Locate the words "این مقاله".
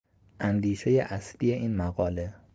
1.51-2.33